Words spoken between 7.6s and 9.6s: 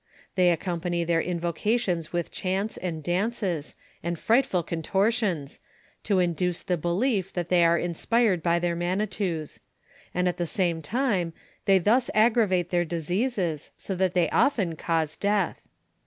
are inspired by their uianitous;